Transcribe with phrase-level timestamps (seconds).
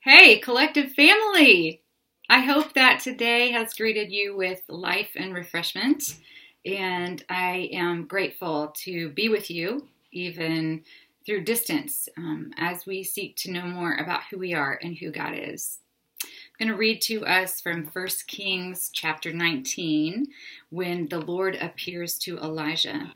[0.00, 1.82] Hey, collective family!
[2.30, 6.20] I hope that today has greeted you with life and refreshment,
[6.64, 10.84] and I am grateful to be with you, even
[11.26, 15.10] through distance, um, as we seek to know more about who we are and who
[15.10, 15.80] God is.
[16.22, 16.28] I'm
[16.60, 20.28] going to read to us from 1 Kings chapter 19
[20.70, 23.14] when the Lord appears to Elijah.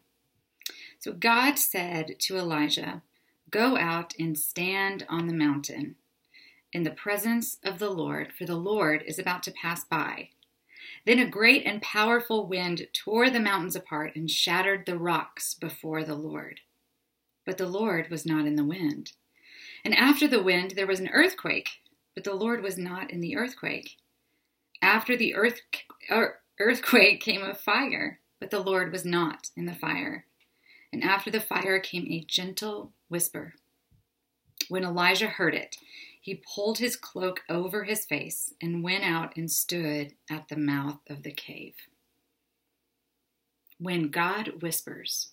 [0.98, 3.02] So God said to Elijah,
[3.50, 5.94] Go out and stand on the mountain
[6.72, 10.30] in the presence of the Lord, for the Lord is about to pass by.
[11.04, 16.04] Then a great and powerful wind tore the mountains apart and shattered the rocks before
[16.04, 16.60] the Lord.
[17.44, 19.12] But the Lord was not in the wind.
[19.84, 21.70] And after the wind, there was an earthquake,
[22.14, 23.96] but the Lord was not in the earthquake.
[24.80, 25.60] After the earth,
[26.10, 30.26] er, earthquake came a fire, but the Lord was not in the fire.
[30.92, 33.54] And after the fire came a gentle whisper.
[34.68, 35.76] When Elijah heard it,
[36.22, 41.00] he pulled his cloak over his face and went out and stood at the mouth
[41.10, 41.74] of the cave.
[43.78, 45.32] When God whispers.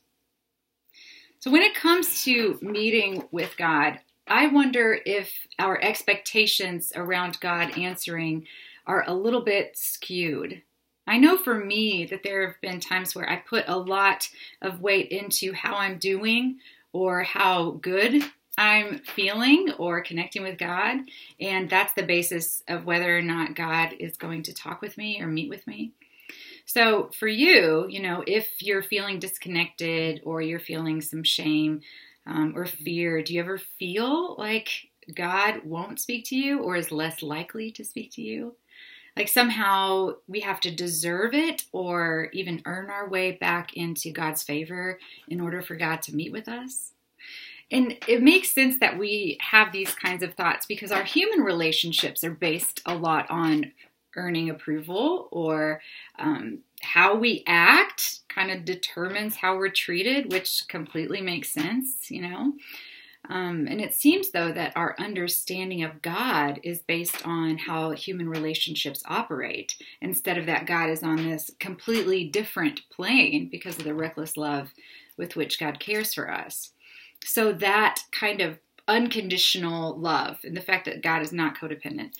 [1.37, 7.77] So, when it comes to meeting with God, I wonder if our expectations around God
[7.77, 8.47] answering
[8.87, 10.63] are a little bit skewed.
[11.05, 14.27] I know for me that there have been times where I put a lot
[14.63, 16.57] of weight into how I'm doing
[16.93, 18.23] or how good
[18.59, 20.97] I'm feeling or connecting with God.
[21.39, 25.21] And that's the basis of whether or not God is going to talk with me
[25.21, 25.93] or meet with me.
[26.65, 31.79] So, for you, you know, if you're feeling disconnected or you're feeling some shame
[32.27, 34.67] um, or fear, do you ever feel like
[35.15, 38.55] God won't speak to you or is less likely to speak to you?
[39.15, 44.43] Like somehow we have to deserve it or even earn our way back into God's
[44.43, 44.99] favor
[45.29, 46.91] in order for God to meet with us?
[47.71, 52.23] And it makes sense that we have these kinds of thoughts because our human relationships
[52.23, 53.71] are based a lot on
[54.15, 55.81] earning approval or
[56.17, 62.21] um, how we act kind of determines how we're treated, which completely makes sense, you
[62.21, 62.53] know.
[63.29, 68.27] Um, and it seems, though, that our understanding of God is based on how human
[68.27, 73.93] relationships operate, instead of that God is on this completely different plane because of the
[73.93, 74.73] reckless love
[75.17, 76.71] with which God cares for us.
[77.23, 82.13] So that kind of unconditional love and the fact that God is not codependent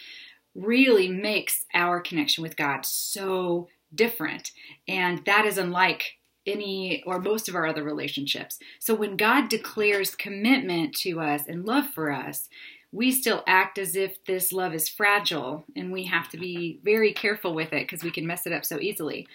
[0.54, 4.52] really makes our connection with God so different.
[4.88, 8.60] And that is unlike any or most of our other relationships.
[8.80, 12.50] So when God declares commitment to us and love for us,
[12.92, 17.14] we still act as if this love is fragile and we have to be very
[17.14, 19.28] careful with it because we can mess it up so easily.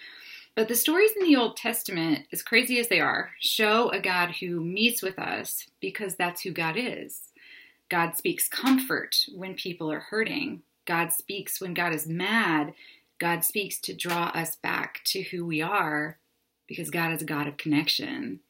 [0.56, 4.37] But the stories in the Old Testament, as crazy as they are, show a God
[4.41, 7.32] who meets with us because that's who God is.
[7.88, 10.62] God speaks comfort when people are hurting.
[10.87, 12.72] God speaks when God is mad.
[13.19, 16.19] God speaks to draw us back to who we are
[16.69, 18.41] because God is a God of connection.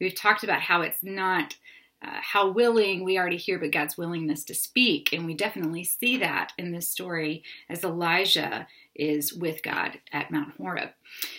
[0.00, 1.56] We've talked about how it's not
[2.04, 5.12] uh, how willing we are to hear, but God's willingness to speak.
[5.12, 10.54] And we definitely see that in this story as Elijah is with God at Mount
[10.56, 10.90] Horeb.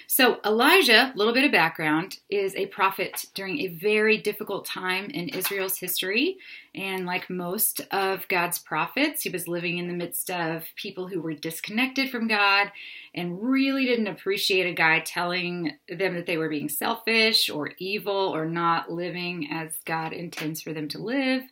[0.08, 5.06] So, Elijah, a little bit of background, is a prophet during a very difficult time
[5.06, 6.38] in Israel's history.
[6.76, 11.22] And like most of God's prophets, he was living in the midst of people who
[11.22, 12.72] were disconnected from God
[13.16, 18.36] and really didn't appreciate a guy telling them that they were being selfish or evil
[18.36, 21.44] or not living as God intends for them to live.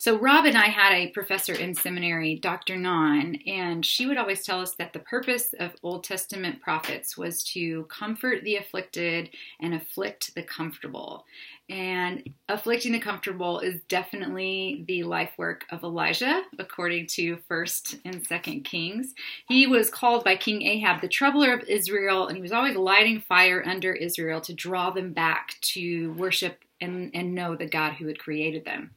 [0.00, 2.76] So, Rob and I had a professor in seminary, Dr.
[2.76, 7.42] Nahn, and she would always tell us that the purpose of Old Testament prophets was
[7.54, 11.24] to comfort the afflicted and afflict the comfortable.
[11.68, 18.24] And afflicting the comfortable is definitely the life work of Elijah, according to 1st and
[18.24, 19.14] 2nd Kings.
[19.48, 23.20] He was called by King Ahab the troubler of Israel, and he was always lighting
[23.20, 28.06] fire under Israel to draw them back to worship and, and know the God who
[28.06, 28.92] had created them.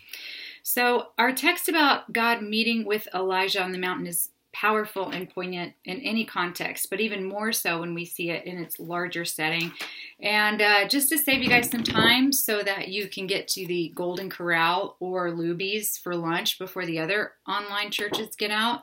[0.64, 5.74] So, our text about God meeting with Elijah on the mountain is powerful and poignant
[5.86, 9.72] in any context, but even more so when we see it in its larger setting.
[10.20, 13.66] And uh, just to save you guys some time so that you can get to
[13.66, 18.82] the Golden Corral or Luby's for lunch before the other online churches get out,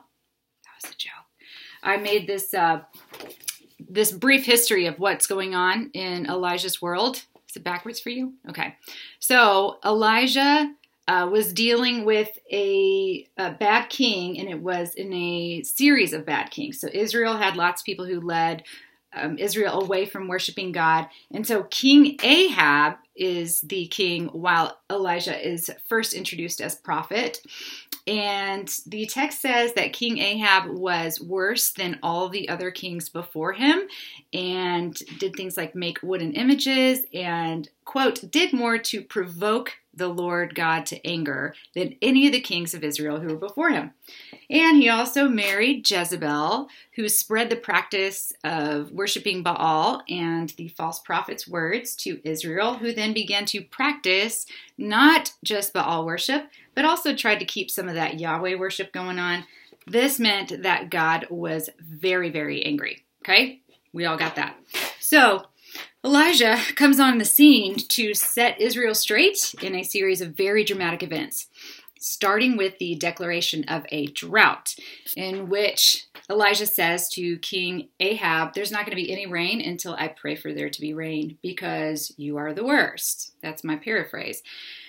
[0.63, 1.11] that was a joke.
[1.83, 2.81] I made this uh,
[3.89, 7.23] this brief history of what's going on in Elijah's world.
[7.47, 8.33] Is it backwards for you?
[8.49, 8.75] Okay.
[9.19, 10.73] So Elijah
[11.09, 16.23] uh, was dealing with a, a, bad king, and it was in a series of
[16.23, 16.79] bad kings.
[16.79, 18.61] So Israel had lots of people who led
[19.13, 21.07] um, Israel away from worshiping God.
[21.31, 27.41] And so King Ahab is the king while Elijah is first introduced as prophet.
[28.05, 33.53] And the text says that King Ahab was worse than all the other kings before
[33.53, 33.81] him
[34.31, 40.55] and did things like make wooden images and, quote, did more to provoke the Lord
[40.55, 43.91] God to anger than any of the kings of Israel who were before him.
[44.49, 50.99] And he also married Jezebel, who spread the practice of worshiping Baal and the false
[50.99, 54.47] prophet's words to Israel, who then began to practice
[54.77, 59.19] not just Baal worship, but also tried to keep some of that Yahweh worship going
[59.19, 59.45] on.
[59.85, 63.03] This meant that God was very, very angry.
[63.23, 63.61] Okay?
[63.93, 64.55] We all got that.
[64.99, 65.45] So,
[66.05, 71.03] Elijah comes on the scene to set Israel straight in a series of very dramatic
[71.03, 71.47] events,
[71.99, 74.75] starting with the declaration of a drought,
[75.17, 79.93] in which Elijah says to King Ahab, There's not going to be any rain until
[79.95, 83.33] I pray for there to be rain because you are the worst.
[83.43, 84.41] That's my paraphrase.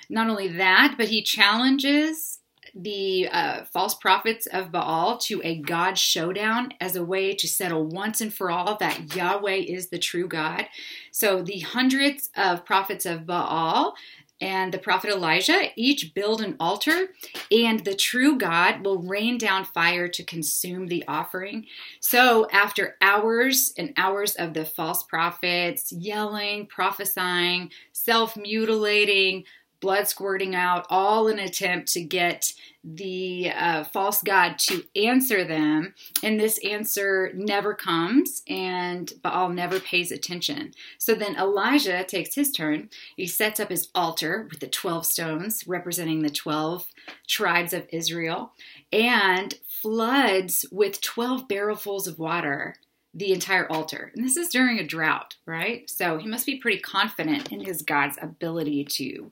[0.09, 2.39] Not only that, but he challenges
[2.75, 7.84] the uh, false prophets of Baal to a God showdown as a way to settle
[7.84, 10.67] once and for all that Yahweh is the true God.
[11.11, 13.94] So the hundreds of prophets of Baal
[14.40, 17.08] and the prophet Elijah each build an altar,
[17.50, 21.66] and the true God will rain down fire to consume the offering.
[22.00, 29.44] So, after hours and hours of the false prophets yelling, prophesying, self mutilating,
[29.81, 35.94] blood squirting out, all in attempt to get the uh, false god to answer them.
[36.23, 40.73] And this answer never comes, and Baal never pays attention.
[40.99, 42.88] So then Elijah takes his turn.
[43.17, 46.87] He sets up his altar with the 12 stones representing the 12
[47.26, 48.53] tribes of Israel
[48.93, 52.76] and floods with 12 barrelfuls of water
[53.12, 54.12] the entire altar.
[54.15, 55.88] And this is during a drought, right?
[55.91, 59.31] So he must be pretty confident in his God's ability to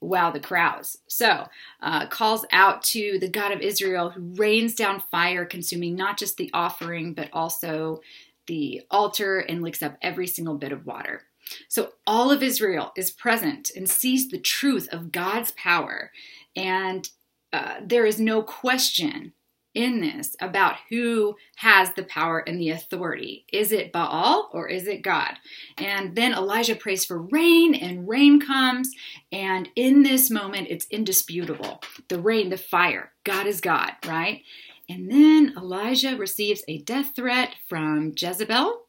[0.00, 0.98] wow the crowds.
[1.08, 1.46] So,
[1.80, 6.36] uh, calls out to the God of Israel who rains down fire, consuming not just
[6.36, 8.00] the offering, but also
[8.46, 11.22] the altar and licks up every single bit of water.
[11.68, 16.10] So, all of Israel is present and sees the truth of God's power.
[16.56, 17.08] And
[17.52, 19.32] uh, there is no question
[19.74, 23.44] in this about who has the power and the authority.
[23.52, 25.34] Is it Baal or is it God?
[25.78, 28.90] And then Elijah prays for rain, and rain comes.
[29.30, 34.42] And in this moment, it's indisputable the rain, the fire, God is God, right?
[34.88, 38.82] And then Elijah receives a death threat from Jezebel.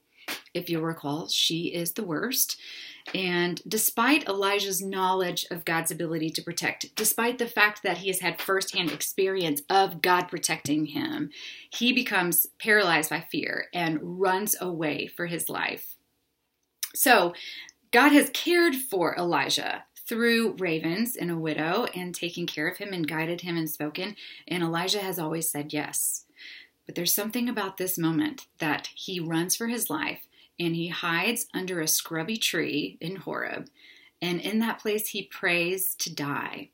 [0.54, 2.60] If you'll recall, she is the worst.
[3.16, 8.20] And despite Elijah's knowledge of God's ability to protect, despite the fact that he has
[8.20, 11.30] had firsthand experience of God protecting him,
[11.72, 15.96] he becomes paralyzed by fear and runs away for his life.
[16.94, 17.34] So,
[17.92, 22.94] God has cared for Elijah through ravens and a widow and taken care of him
[22.94, 24.16] and guided him and spoken,
[24.48, 26.26] and Elijah has always said yes.
[26.86, 30.28] But there's something about this moment that he runs for his life
[30.62, 33.68] and he hides under a scrubby tree in Horeb.
[34.22, 36.70] And in that place, he prays to die.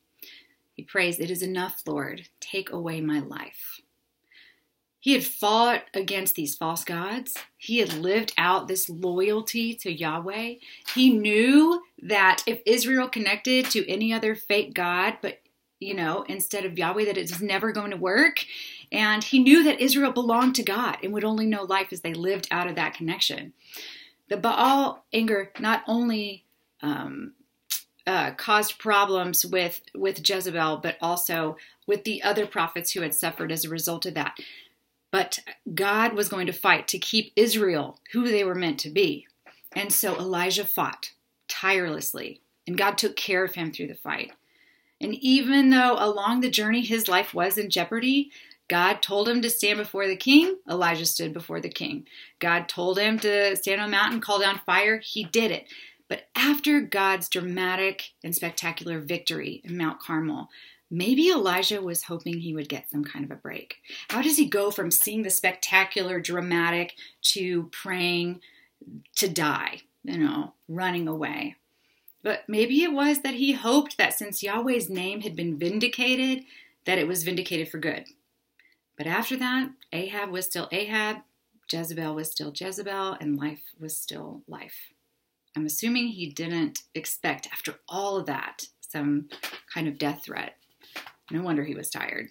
[0.73, 3.79] He prays, It is enough, Lord, take away my life.
[4.99, 7.35] He had fought against these false gods.
[7.55, 10.55] He had lived out this loyalty to Yahweh.
[10.93, 15.39] He knew that if Israel connected to any other fake god, but
[15.79, 18.43] you know, instead of Yahweh, that it's never going to work.
[18.91, 22.13] And he knew that Israel belonged to God and would only know life as they
[22.13, 23.53] lived out of that connection.
[24.29, 26.45] The Baal anger not only
[26.81, 27.33] um,
[28.05, 33.51] uh, caused problems with with Jezebel, but also with the other prophets who had suffered
[33.51, 34.37] as a result of that.
[35.11, 35.39] But
[35.73, 39.27] God was going to fight to keep Israel who they were meant to be,
[39.73, 41.11] and so Elijah fought
[41.47, 44.31] tirelessly, and God took care of him through the fight.
[44.99, 48.31] And even though along the journey his life was in jeopardy,
[48.67, 50.57] God told him to stand before the king.
[50.69, 52.05] Elijah stood before the king.
[52.39, 54.99] God told him to stand on a mountain, call down fire.
[54.99, 55.67] He did it.
[56.09, 60.49] But after God's dramatic and spectacular victory in Mount Carmel,
[60.89, 63.77] maybe Elijah was hoping he would get some kind of a break.
[64.09, 66.93] How does he go from seeing the spectacular, dramatic
[67.33, 68.41] to praying
[69.15, 71.55] to die, you know, running away?
[72.23, 76.43] But maybe it was that he hoped that since Yahweh's name had been vindicated,
[76.85, 78.05] that it was vindicated for good.
[78.97, 81.17] But after that, Ahab was still Ahab,
[81.71, 84.93] Jezebel was still Jezebel, and life was still life.
[85.55, 89.29] I'm assuming he didn't expect, after all of that, some
[89.73, 90.55] kind of death threat.
[91.29, 92.29] No wonder he was tired.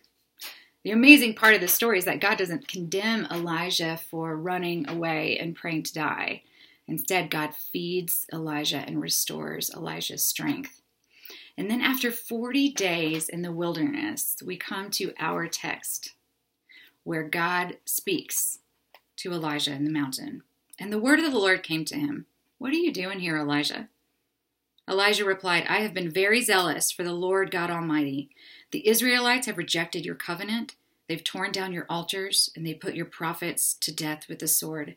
[0.85, 5.39] The amazing part of the story is that God doesn't condemn Elijah for running away
[5.39, 6.43] and praying to die.
[6.89, 10.81] Instead, God feeds Elijah and restores Elijah's strength.
[11.59, 16.13] And then, after 40 days in the wilderness, we come to our text
[17.07, 18.59] where God speaks
[19.15, 20.43] to Elijah in the mountain.
[20.77, 22.27] And the word of the Lord came to him
[22.59, 23.89] What are you doing here, Elijah?
[24.91, 28.31] Elijah replied, I have been very zealous for the Lord God Almighty.
[28.73, 30.75] The Israelites have rejected your covenant.
[31.09, 34.97] They've torn down your altars, and they put your prophets to death with the sword.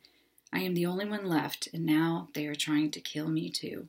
[0.52, 3.88] I am the only one left, and now they are trying to kill me too.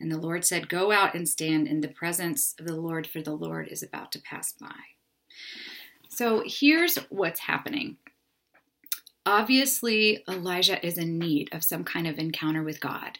[0.00, 3.20] And the Lord said, Go out and stand in the presence of the Lord, for
[3.20, 4.93] the Lord is about to pass by.
[6.14, 7.96] So here's what's happening.
[9.26, 13.18] Obviously, Elijah is in need of some kind of encounter with God.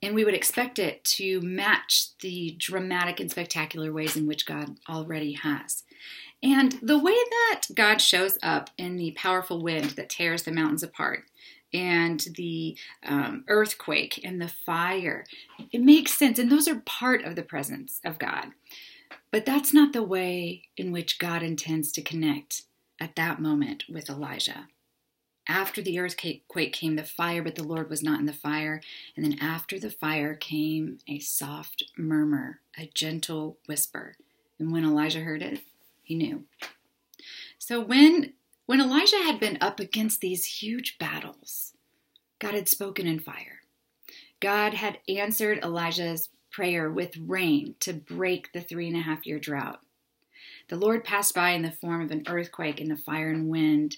[0.00, 4.76] And we would expect it to match the dramatic and spectacular ways in which God
[4.88, 5.82] already has.
[6.40, 10.82] And the way that God shows up in the powerful wind that tears the mountains
[10.82, 11.24] apart
[11.72, 15.24] and the um, earthquake and the fire,
[15.72, 16.38] it makes sense.
[16.38, 18.48] And those are part of the presence of God.
[19.34, 22.62] But that's not the way in which God intends to connect
[23.00, 24.68] at that moment with Elijah.
[25.48, 28.80] After the earthquake came the fire, but the Lord was not in the fire.
[29.16, 34.14] And then after the fire came a soft murmur, a gentle whisper.
[34.60, 35.62] And when Elijah heard it,
[36.04, 36.44] he knew.
[37.58, 38.34] So when
[38.66, 41.72] when Elijah had been up against these huge battles,
[42.38, 43.62] God had spoken in fire.
[44.38, 49.38] God had answered Elijah's prayer with rain to break the three and a half year
[49.38, 49.80] drought.
[50.68, 53.96] The Lord passed by in the form of an earthquake and the fire and wind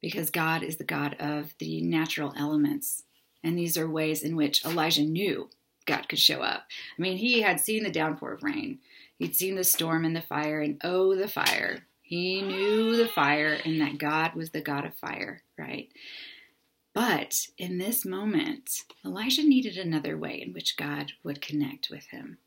[0.00, 3.02] because God is the God of the natural elements.
[3.42, 5.50] And these are ways in which Elijah knew
[5.86, 6.66] God could show up.
[6.98, 8.78] I mean, he had seen the downpour of rain,
[9.18, 11.84] he'd seen the storm and the fire, and oh, the fire.
[12.02, 15.90] He knew the fire and that God was the God of fire, right?
[16.98, 22.38] But in this moment, Elijah needed another way in which God would connect with him.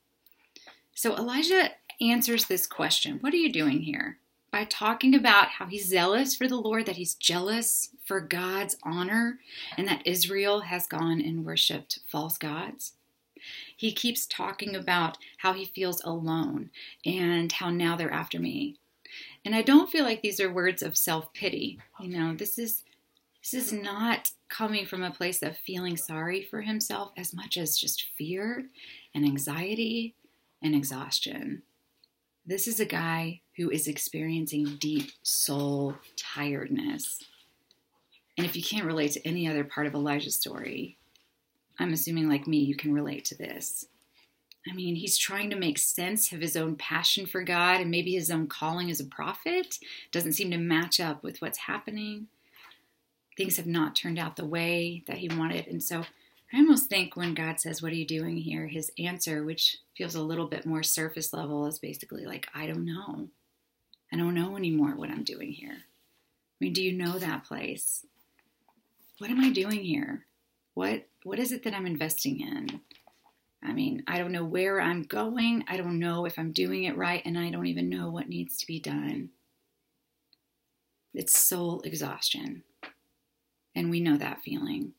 [0.93, 1.69] So Elijah
[2.01, 4.17] answers this question What are you doing here?
[4.51, 9.39] by talking about how he's zealous for the Lord, that he's jealous for God's honor,
[9.77, 12.95] and that Israel has gone and worshiped false gods.
[13.77, 16.71] He keeps talking about how he feels alone
[17.05, 18.75] and how now they're after me.
[19.45, 21.79] And I don't feel like these are words of self-pity.
[22.01, 22.83] You know, this is
[23.41, 27.77] this is not coming from a place of feeling sorry for himself as much as
[27.77, 28.65] just fear
[29.15, 30.15] and anxiety
[30.61, 31.63] and exhaustion.
[32.45, 37.19] This is a guy who is experiencing deep soul tiredness.
[38.37, 40.97] And if you can't relate to any other part of Elijah's story,
[41.79, 43.85] I'm assuming, like me, you can relate to this.
[44.69, 48.13] I mean, he's trying to make sense of his own passion for God and maybe
[48.13, 49.79] his own calling as a prophet.
[50.11, 52.27] Doesn't seem to match up with what's happening.
[53.37, 55.67] Things have not turned out the way that he wanted.
[55.67, 56.03] And so
[56.53, 58.67] I almost think when God says, What are you doing here?
[58.67, 62.85] his answer, which feels a little bit more surface level, is basically like, I don't
[62.85, 63.29] know.
[64.11, 65.71] I don't know anymore what I'm doing here.
[65.71, 68.05] I mean, do you know that place?
[69.19, 70.25] What am I doing here?
[70.73, 72.81] What what is it that I'm investing in?
[73.63, 75.63] I mean, I don't know where I'm going.
[75.67, 78.57] I don't know if I'm doing it right, and I don't even know what needs
[78.57, 79.29] to be done.
[81.13, 82.63] It's soul exhaustion.
[83.75, 84.93] And we know that feeling.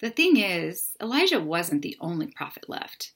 [0.00, 3.12] The thing is, Elijah wasn't the only prophet left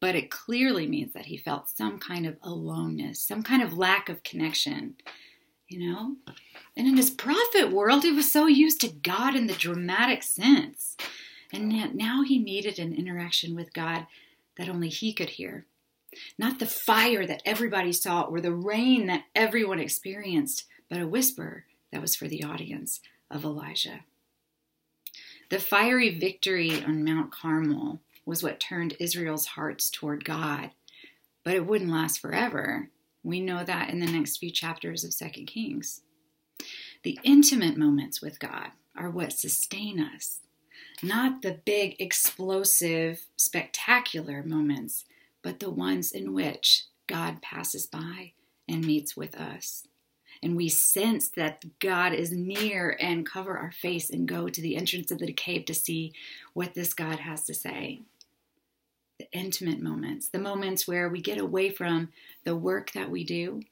[0.00, 4.08] but it clearly means that he felt some kind of aloneness, some kind of lack
[4.08, 4.94] of connection,
[5.68, 6.16] you know?
[6.76, 10.96] And in his prophet world, he was so used to God in the dramatic sense.
[11.52, 14.06] And now he needed an interaction with God
[14.58, 15.64] that only he could hear.
[16.38, 21.64] Not the fire that everybody saw or the rain that everyone experienced, but a whisper
[21.90, 24.00] that was for the audience of Elijah.
[25.48, 30.70] The fiery victory on Mount Carmel was what turned Israel's hearts toward God.
[31.44, 32.90] But it wouldn't last forever.
[33.22, 36.02] We know that in the next few chapters of 2 Kings.
[37.04, 40.40] The intimate moments with God are what sustain us,
[41.02, 45.04] not the big, explosive, spectacular moments,
[45.42, 48.32] but the ones in which God passes by
[48.68, 49.86] and meets with us.
[50.42, 54.76] And we sense that God is near and cover our face and go to the
[54.76, 56.12] entrance of the cave to see
[56.52, 58.02] what this God has to say
[59.18, 62.10] the intimate moments, the moments where we get away from
[62.44, 63.62] the work that we do.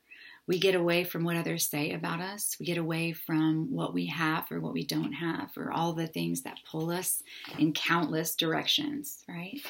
[0.46, 2.56] We get away from what others say about us.
[2.60, 6.06] We get away from what we have or what we don't have, or all the
[6.06, 7.22] things that pull us
[7.58, 9.60] in countless directions, right?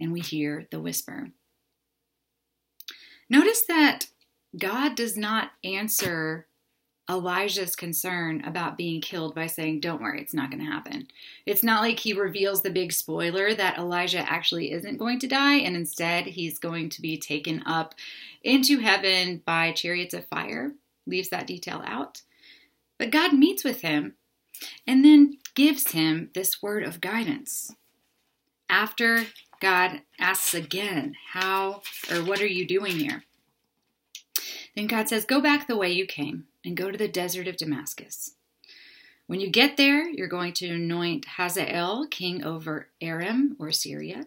[0.00, 1.30] And we hear the whisper.
[3.30, 4.06] Notice that
[4.56, 6.46] God does not answer
[7.10, 11.08] Elijah's concern about being killed by saying, Don't worry, it's not going to happen.
[11.46, 15.56] It's not like he reveals the big spoiler that Elijah actually isn't going to die,
[15.56, 17.94] and instead he's going to be taken up
[18.42, 20.72] into heaven by chariots of fire.
[21.06, 22.22] Leaves that detail out.
[22.98, 24.14] But God meets with him
[24.86, 27.72] and then gives him this word of guidance.
[28.68, 29.24] After
[29.60, 33.24] God asks again, How or what are you doing here?
[34.78, 37.56] Then God says, Go back the way you came and go to the desert of
[37.56, 38.36] Damascus.
[39.26, 44.26] When you get there, you're going to anoint Hazael king over Aram or Syria.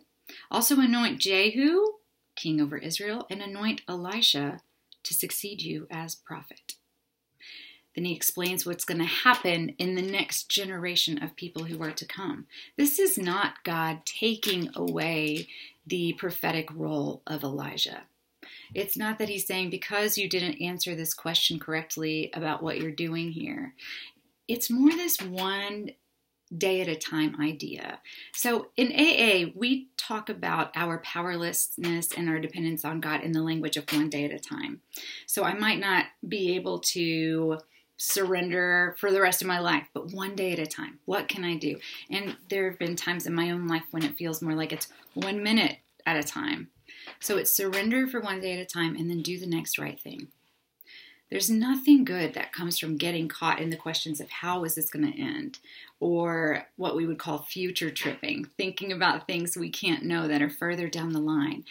[0.52, 1.86] Also anoint Jehu
[2.36, 4.60] king over Israel, and anoint Elisha
[5.04, 6.74] to succeed you as prophet.
[7.96, 11.92] Then he explains what's going to happen in the next generation of people who are
[11.92, 12.48] to come.
[12.78, 15.48] This is not God taking away
[15.88, 18.02] the prophetic role of Elijah.
[18.74, 22.92] It's not that he's saying, because you didn't answer this question correctly about what you're
[22.92, 23.74] doing here.
[24.48, 25.92] It's more this one
[26.56, 28.00] day at a time idea.
[28.34, 33.42] So in AA, we talk about our powerlessness and our dependence on God in the
[33.42, 34.82] language of one day at a time.
[35.26, 37.60] So I might not be able to
[37.96, 40.98] surrender for the rest of my life, but one day at a time.
[41.06, 41.78] What can I do?
[42.10, 44.88] And there have been times in my own life when it feels more like it's
[45.14, 46.71] one minute at a time.
[47.22, 50.00] So it's surrender for one day at a time and then do the next right
[50.00, 50.28] thing.
[51.30, 54.90] There's nothing good that comes from getting caught in the questions of how is this
[54.90, 55.60] going to end
[56.02, 60.50] or what we would call future tripping, thinking about things we can't know that are
[60.50, 61.64] further down the line.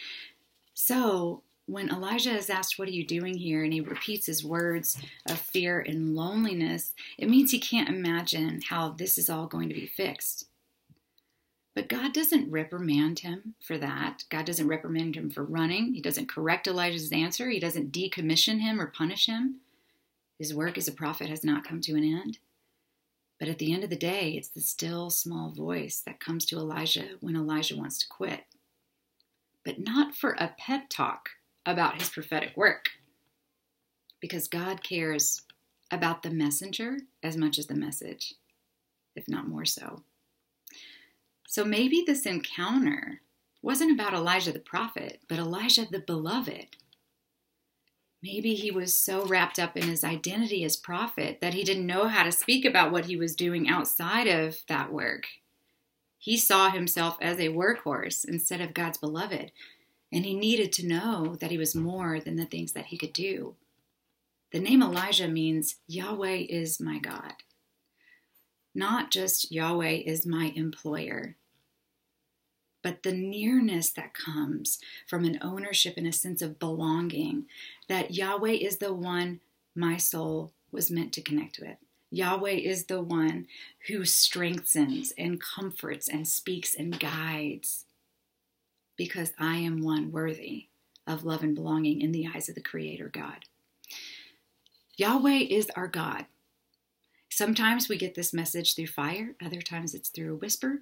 [0.73, 3.63] So, when Elijah is asked, What are you doing here?
[3.63, 4.97] and he repeats his words
[5.29, 9.75] of fear and loneliness, it means he can't imagine how this is all going to
[9.75, 10.47] be fixed.
[11.73, 14.25] But God doesn't reprimand him for that.
[14.29, 15.93] God doesn't reprimand him for running.
[15.93, 17.49] He doesn't correct Elijah's answer.
[17.49, 19.61] He doesn't decommission him or punish him.
[20.37, 22.39] His work as a prophet has not come to an end.
[23.39, 26.57] But at the end of the day, it's the still small voice that comes to
[26.57, 28.43] Elijah when Elijah wants to quit.
[29.63, 31.29] But not for a pep talk
[31.65, 32.89] about his prophetic work.
[34.19, 35.41] Because God cares
[35.89, 38.35] about the messenger as much as the message,
[39.15, 40.03] if not more so.
[41.51, 43.19] So maybe this encounter
[43.61, 46.77] wasn't about Elijah the prophet, but Elijah the beloved.
[48.23, 52.07] Maybe he was so wrapped up in his identity as prophet that he didn't know
[52.07, 55.25] how to speak about what he was doing outside of that work.
[56.17, 59.51] He saw himself as a workhorse instead of God's beloved,
[60.09, 63.11] and he needed to know that he was more than the things that he could
[63.11, 63.57] do.
[64.53, 67.33] The name Elijah means Yahweh is my God,
[68.73, 71.35] not just Yahweh is my employer
[72.83, 77.45] but the nearness that comes from an ownership and a sense of belonging
[77.87, 79.39] that Yahweh is the one
[79.75, 81.77] my soul was meant to connect with.
[82.09, 83.47] Yahweh is the one
[83.87, 87.85] who strengthens and comforts and speaks and guides
[88.97, 90.67] because I am one worthy
[91.07, 93.45] of love and belonging in the eyes of the Creator God.
[94.97, 96.25] Yahweh is our God.
[97.29, 100.81] Sometimes we get this message through fire, other times it's through a whisper,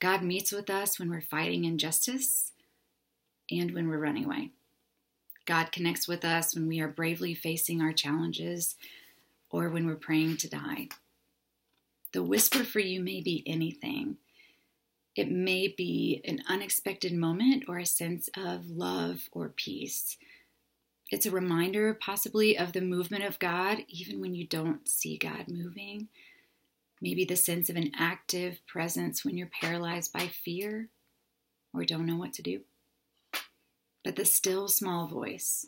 [0.00, 2.52] God meets with us when we're fighting injustice
[3.50, 4.50] and when we're running away.
[5.44, 8.76] God connects with us when we are bravely facing our challenges
[9.50, 10.88] or when we're praying to die.
[12.12, 14.18] The whisper for you may be anything.
[15.16, 20.16] It may be an unexpected moment or a sense of love or peace.
[21.10, 25.48] It's a reminder, possibly, of the movement of God, even when you don't see God
[25.48, 26.08] moving
[27.00, 30.88] maybe the sense of an active presence when you're paralyzed by fear
[31.72, 32.60] or don't know what to do.
[34.04, 35.66] But the still small voice,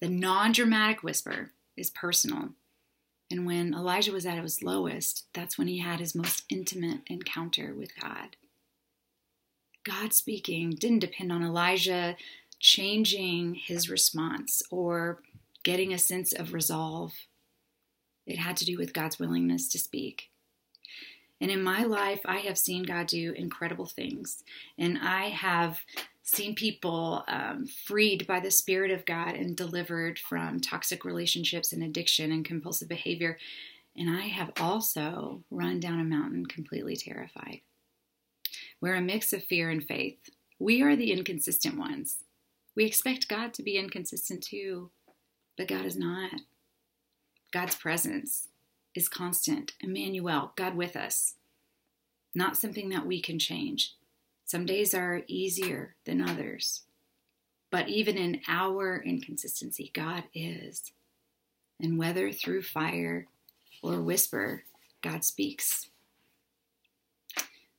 [0.00, 2.50] the non dramatic whisper, is personal.
[3.30, 7.74] And when Elijah was at his lowest, that's when he had his most intimate encounter
[7.74, 8.36] with God.
[9.84, 12.16] God speaking didn't depend on Elijah
[12.60, 15.22] changing his response or
[15.64, 17.14] getting a sense of resolve
[18.26, 20.30] it had to do with God's willingness to speak.
[21.40, 24.44] And in my life, I have seen God do incredible things.
[24.78, 25.80] And I have
[26.22, 31.82] seen people um, freed by the Spirit of God and delivered from toxic relationships and
[31.82, 33.38] addiction and compulsive behavior.
[33.96, 37.60] And I have also run down a mountain completely terrified.
[38.80, 40.30] We're a mix of fear and faith.
[40.60, 42.18] We are the inconsistent ones.
[42.76, 44.90] We expect God to be inconsistent too,
[45.58, 46.30] but God is not.
[47.52, 48.48] God's presence
[48.94, 49.72] is constant.
[49.80, 51.34] Emmanuel, God with us.
[52.34, 53.94] Not something that we can change.
[54.46, 56.82] Some days are easier than others.
[57.70, 60.92] But even in our inconsistency, God is.
[61.78, 63.26] And whether through fire
[63.82, 64.64] or whisper,
[65.02, 65.88] God speaks.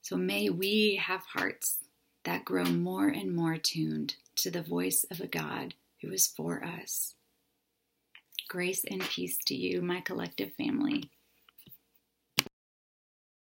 [0.02, 1.78] So may we have hearts
[2.26, 6.64] that grow more and more tuned to the voice of a God who is for
[6.64, 7.16] us.
[8.54, 11.10] Grace and peace to you, my collective family.